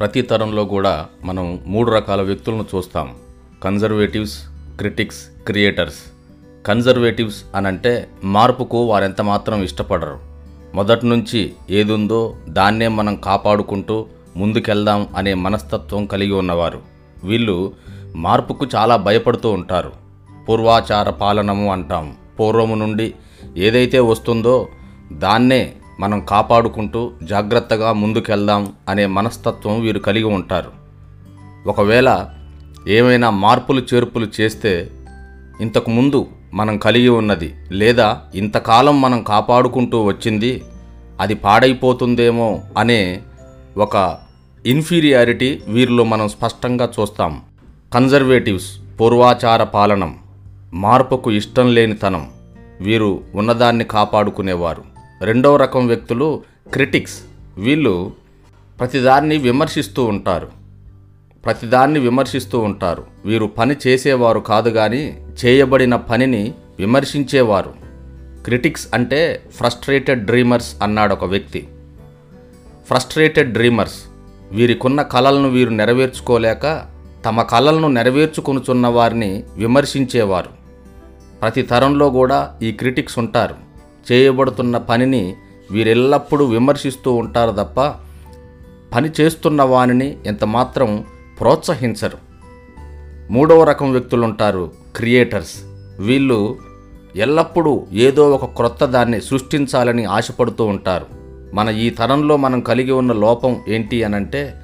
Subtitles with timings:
[0.00, 3.14] ప్రతి తరంలో కూడా మనం మూడు రకాల వ్యక్తులను చూస్తాం.
[3.62, 4.38] Conservatives
[4.78, 5.98] critics creators.
[6.66, 10.18] కన్జర్వేటివ్స్ అనంటే మార్పుకు వారెంత మాత్రం ఇష్టపడరు.
[10.74, 14.06] మొదటి నుంచి ఏదుందో దాన్నే మనం కాపాడుకుంటూ
[14.36, 16.80] ముందుకెళ్దాం అనే మనస్తత్వం కలిగి ఉన్నవారు.
[17.24, 17.72] వీళ్ళు
[18.16, 19.92] మార్పుకు చాలా భయపడుతూ ఉంటారు.
[20.48, 22.16] పూర్వాచార పాలనము అంటాం.
[22.40, 23.14] పూర్వము నుండి
[23.56, 24.68] ఏదైతే వస్తుందో
[25.12, 30.70] దాన్నే మనం కాపాడుకుంటూ జాగ్రత్తగా ముందుకెళ్దాం అనే మనస్తత్వం వీరు కలిగి ఉంటారు.
[31.66, 32.28] ఒకవేళ
[32.88, 34.90] ఏమైనా మార్పులు చేర్పులు చేస్తే
[35.60, 40.64] ఇంతకుముందు మనం కలిగి ఉన్నది లేదా ఇంతకాలం మనం కాపాడుకుంటూ వచ్చింది
[41.20, 43.20] అది పాడైపోతుందేమో అనే
[43.76, 44.18] ఒక
[44.66, 47.42] ఇన్ఫీరియారిటీ వీరిలో మనం స్పష్టంగా చూస్తాం.
[47.94, 50.18] కన్జర్వేటివ్స్ పూర్వాచార పాలనం
[50.74, 52.30] మార్పుకు ఇష్టం లేనితనం
[52.80, 54.95] వీరు ఉన్నదాన్ని కాపాడుకునేవారు.
[55.22, 57.20] రెండవ రకం వ్యక్తులు క్రిటిక్స్.
[57.58, 58.12] వీళ్ళు
[58.78, 60.48] ప్రతిదాన్ని విమర్శిస్తూ ఉంటారు.
[61.44, 63.04] ప్రతిదాన్ని విమర్శిస్తూ ఉంటారు.
[63.24, 67.74] వీరు పని చేసేవారు కాదు కానీ చేయబడిన పనిని విమర్శించేవారు.
[68.44, 71.68] క్రిటిక్స్ అంటే ఫ్రస్ట్రేటెడ్ డ్రీమర్స్ అన్నాడు ఒక వ్యక్తి.
[72.88, 74.04] Frustrated dreamers.
[74.52, 76.86] వీరికున్న కళలను వీరు నెరవేర్చుకోలేక
[77.24, 80.50] తమ కళలను నెరవేర్చుకొనుచున్న వారిని విమర్శించేవారు.
[81.42, 83.65] ప్రతి తరంలో కూడా ఈ క్రిటిక్స్ ఉంటారు.
[84.12, 85.34] చేయబడుతున్న పనిని
[85.70, 87.80] వీరెల్లప్పుడూ విమర్శిస్తూ ఉంటారు తప్ప
[88.94, 91.04] పని చేస్తున్న వానిని ఎంతమాత్రం
[91.40, 92.18] ప్రోత్సహించరు.
[93.32, 95.54] మూడవ రకం వ్యక్తులు ఉంటారు క్రియేటర్స్.
[95.98, 96.56] వీళ్ళు
[97.16, 101.06] ఎల్లప్పుడూ ఏదో ఒక క్రొత్త దాన్ని సృష్టించాలని ఆశపడుతూ ఉంటారు.
[101.54, 104.54] మన ఈ తరంలో మనం కలిగి ఉన్న లోపం ఏంటి అనంటే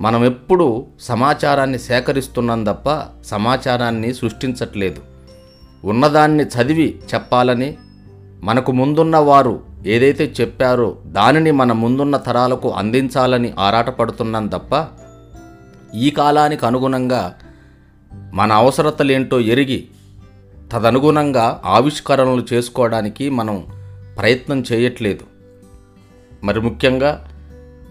[0.00, 5.00] మనం ఎప్పుడూ సమాచారాన్ని సేకరిస్తున్నాం తప్ప సమాచారాన్ని సృష్టించట్లేదు.
[5.84, 7.76] ఉన్నదాన్ని చదివి చెప్పాలని
[8.44, 14.86] మనకు ముందున్న వారు ఏదైతే చెప్పారో దానిని మన ముందున్న తరాలకు అందించాలని ఆరాటపడుతున్నాం తప్ప
[15.96, 17.38] ఈ కాలానికి అనుగుణంగా
[18.34, 19.88] మన అవసరతలేంటో ఎరిగి
[20.72, 23.66] తదనుగుణంగా ఆవిష్కరణలు చేసుకోవడానికి మనం
[24.18, 25.24] ప్రయత్నం చేయట్లేదు.
[26.44, 27.28] మరి ముఖ్యంగా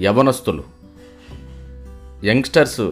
[0.00, 0.64] యవనస్తులు
[2.24, 2.90] యంగ్స్టర్స్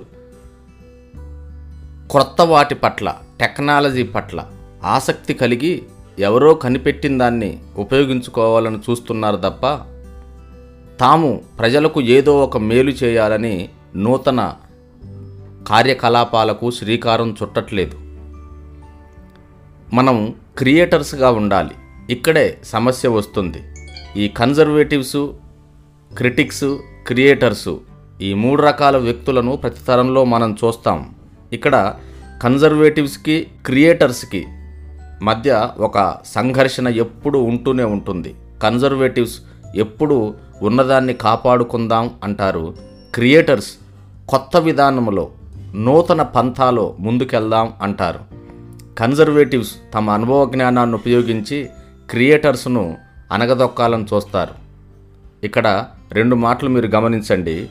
[2.10, 4.46] క్రొత్త వాటి పట్ల టెక్నాలజీ పట్ల
[4.84, 5.82] ఆసక్తి కలిగి
[6.18, 9.66] ఎవరో కనిపెట్టిన దాన్ని ఉపయోగించుకోవాలని చూస్తున్నారు తప్ప
[11.00, 14.52] తాము ప్రజలకు ఏదో ఒక మేలు చేయాలని నూతన
[15.68, 17.98] కార్యకలాపాలకు శ్రీకారం చుట్టట్లేదు.
[19.94, 21.74] మనం క్రియేటర్స్గా ఉండాలి.
[22.10, 23.62] ఇక్కడే సమస్య వస్తుంది.
[24.16, 25.28] ఈ కన్జర్వేటివ్స్
[26.16, 27.80] క్రిటిక్స్ క్రియేటర్సు
[28.22, 31.14] ఈ మూడు రకాల వ్యక్తులను ప్రతి తరంలో మనం చూస్తాం.
[31.52, 31.94] ఇక్కడ
[32.42, 34.44] కన్జర్వేటివ్స్కి క్రియేటర్స్కి
[35.24, 38.34] మధ్య ఒక సంఘర్షణ ఎప్పుడు ఉంటూనే ఉంటుంది.
[38.62, 39.40] కన్జర్వేటివ్స్
[39.76, 42.74] ఎప్పుడు ఉన్నదాన్ని కాపాడుకుందాం అంటారు
[43.14, 43.72] క్రియేటర్స్.
[44.28, 45.28] కొత్త విధానంలో
[45.74, 48.18] నూతన పంథాలో ముందుకెళ్దాం అంటారు.
[48.98, 51.68] కన్జర్వేటివ్స్ తమ అనుభవ జ్ఞానాన్ని ఉపయోగించి
[52.10, 52.96] క్రియేటర్స్ను
[53.32, 54.54] అనగదొక్కాలని చూస్తారు.
[55.44, 57.68] ఇక్కడ రెండు మాటలు మీరు గమనించండి.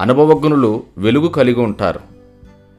[0.00, 2.17] అనుభవజ్ఞులు వెలుగు కలిగి ఉంటారు.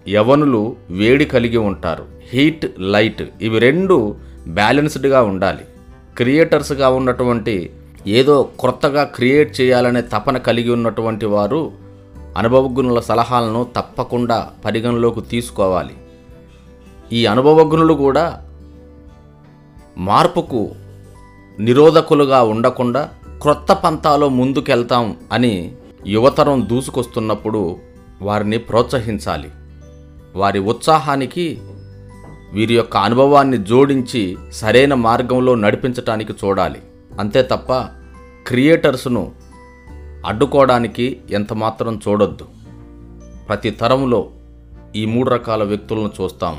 [0.08, 2.06] యవనులు వేడి కలిగి ఉంటారు.
[2.34, 4.16] హీట్ లైట్ ఇవి రెండు
[4.48, 5.66] బ్యాలెన్స్డ్గా ఉండాలి.
[6.18, 7.70] క్రియేటర్స్గా ఉన్నటువంటి
[8.08, 11.72] ఏదో క్రొత్తగా క్రియేట్ చేయాలనే తపన కలిగి ఉన్నటువంటి వారు
[12.38, 15.94] అనుభవజ్ఞుల సలహాలను తప్పకుండా పరిగణలోకి తీసుకోవాలి.
[17.14, 18.42] ఈ అనుభవజ్ఞులు కూడా
[19.98, 20.70] మార్పుకు
[21.60, 23.10] నిరోధకులుగా ఉండకుండా
[23.42, 25.72] క్రొత్త పంతాలో ముందుకెళ్తాం అని
[26.08, 27.78] యువతరం దూసుకొస్తున్నప్పుడు
[28.22, 29.50] వారిని ప్రోత్సహించాలి.
[30.36, 31.62] వారి ఉత్సాహానికి
[32.54, 36.82] వీరి యొక్క అనుభవాన్ని జోడించి సరైన మార్గంలో నడిపించటానికి చూడాలి.
[37.20, 37.74] అంతే తప్ప
[38.48, 39.32] క్రియేటర్స్ను
[40.26, 42.46] అడ్డుకోవడానికి ఎంతమాత్రం చూడొద్దు.
[43.48, 44.30] ప్రతి తరంలో
[44.96, 46.58] ఈ మూడు రకాల వ్యక్తులను చూస్తాం.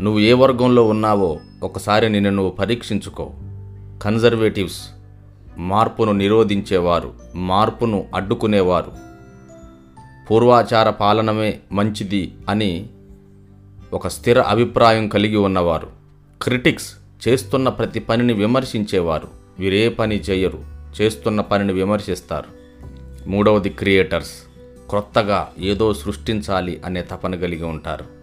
[0.00, 3.30] నువ్వు ఏ వర్గంలో ఉన్నావో ఒకసారి నిన్ను నువ్వు పరీక్షించుకో.
[4.02, 4.80] కన్జర్వేటివ్స్
[5.58, 9.09] మార్పును నిరోధించేవారు మార్పును అడ్డుకునేవారు.
[10.30, 12.88] పూర్వాచార పాలనమే మంచిది అని
[13.92, 15.88] ఒక స్థిర అభిప్రాయం కలిగి ఉన్నవారు.
[16.42, 16.94] క్రిటిక్స్
[17.28, 19.28] చేస్తున్న ప్రతి పనిని విమర్శించేవారు.
[19.58, 20.58] వీరే పని చేయరు
[21.00, 22.48] చేస్తున్న పనిని విమర్శిస్తారు.
[23.28, 24.30] మూడవది క్రియేటర్స్.
[24.90, 28.19] క్రొత్తగా ఏదో సృష్టించాలి అనే తపన కలిగి ఉంటారు.